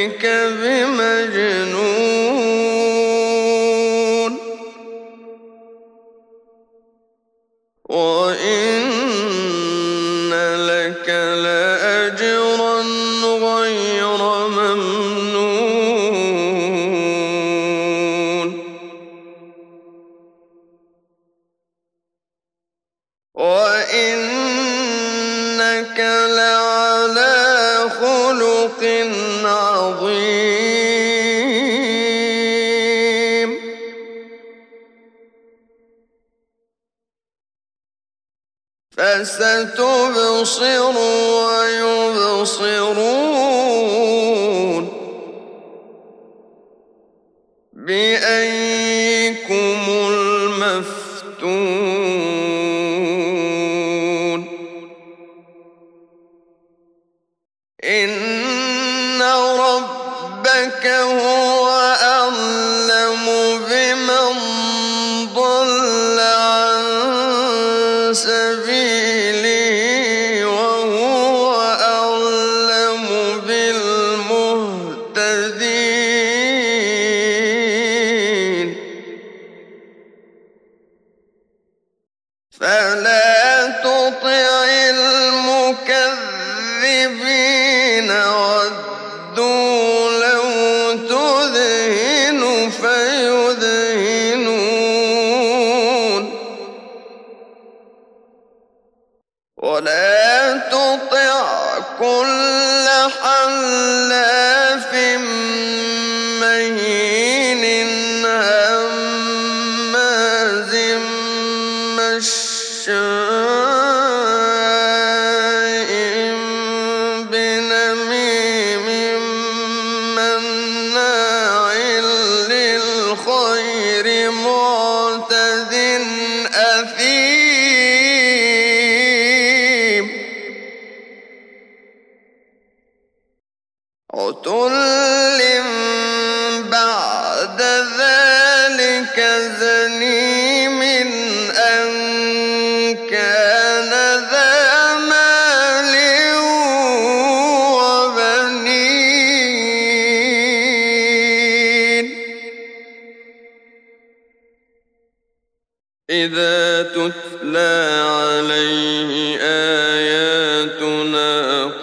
[0.00, 0.24] ربك
[0.60, 2.00] بمجنون.
[7.88, 8.80] وإن
[10.66, 11.08] لك
[11.44, 12.80] لأجرا
[13.22, 15.00] غير ممنون.
[23.34, 24.40] وإنك
[26.28, 27.36] لعلى
[28.00, 28.82] خلق
[29.80, 30.60] عظيم.
[38.90, 40.62] فستبصر
[41.46, 42.60] ويبصرون
[47.72, 48.49] بأيكم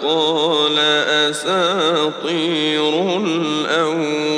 [0.08, 0.78] قال
[1.28, 4.28] أساطير الأولين.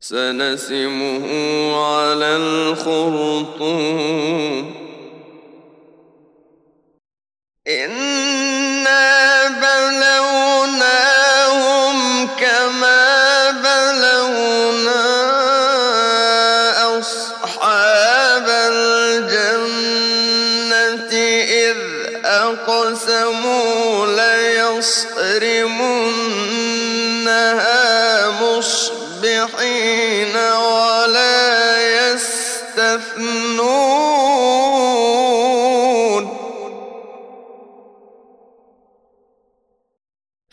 [0.00, 1.26] سنسمه
[1.76, 3.66] على الخرطوم.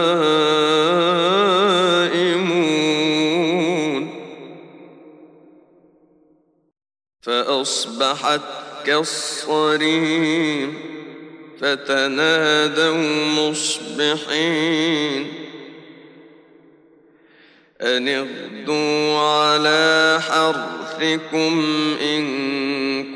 [7.21, 8.41] فأصبحت
[8.85, 10.69] كالصريم
[11.61, 12.97] فتنادوا
[13.37, 15.46] مصبحين.
[17.81, 21.65] أن اغدوا على حرثكم
[22.01, 22.23] إن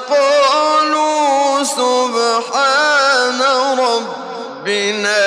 [0.10, 3.42] فقالوا سبحان
[3.80, 5.18] ربنا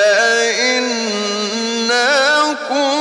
[0.59, 2.09] إنا
[2.69, 2.98] كنا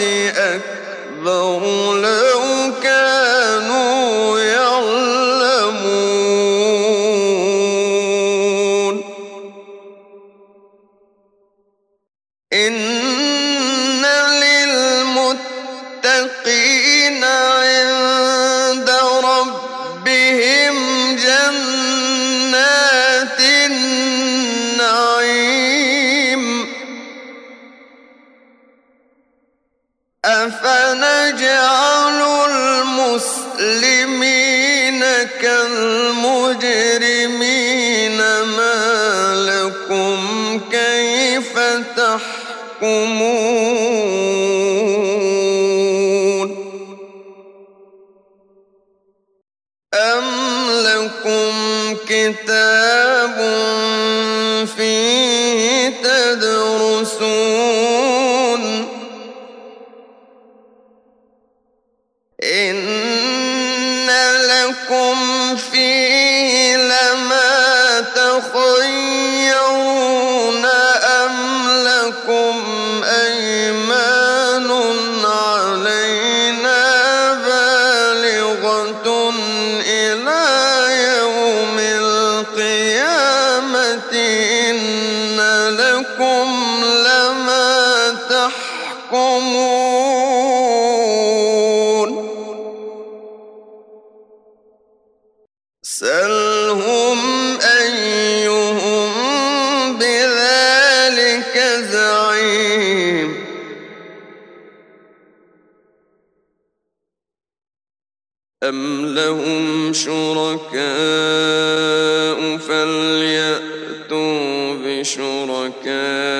[0.00, 1.60] أكبر
[42.76, 44.66] تحكمون
[49.94, 50.24] أم
[50.84, 51.52] لكم
[52.08, 53.36] كتاب
[54.76, 57.35] فيه تدرسون
[95.82, 97.18] سلهم
[97.60, 99.12] أيهم
[99.98, 101.58] بذلك
[101.92, 103.46] زعيم
[108.62, 110.86] أم لهم شركاء
[112.58, 114.36] فليأتوا
[114.74, 116.35] بشركائهم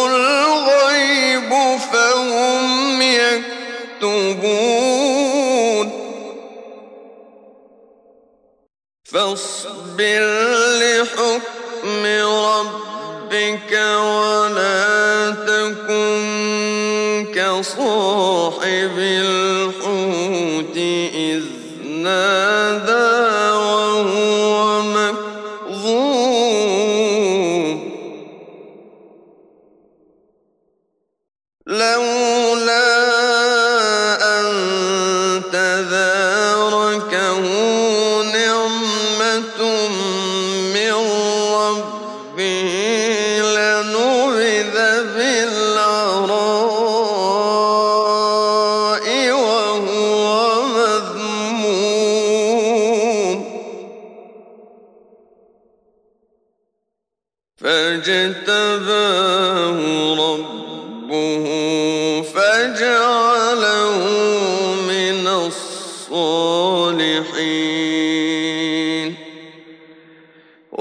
[0.07, 1.51] الغيب
[1.93, 4.41] فهم يكتبون
[9.05, 10.25] فاصبر
[10.81, 16.21] لحكم ربك ولا تكن
[17.35, 18.97] كصاحب
[36.91, 37.41] تداركه
[38.23, 39.61] نعمة
[40.75, 40.95] من
[41.55, 42.71] ربه
[43.57, 44.75] لنبذ
[45.15, 46.27] بالعراء
[49.33, 50.27] وهو
[50.63, 51.81] مذموم
[57.57, 58.99] فاجتباه
[60.15, 61.45] ربه
[62.35, 64.01] فجعله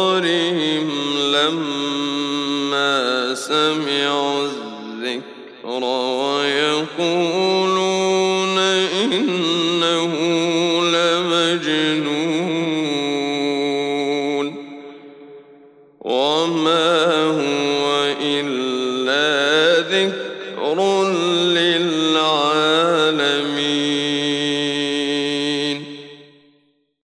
[1.31, 2.93] لما
[3.35, 5.83] سمعوا الذكر
[6.97, 9.66] ويقولون إنه